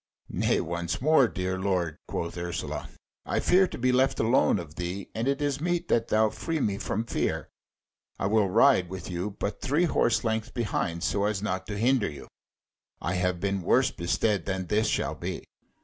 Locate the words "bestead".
13.91-14.47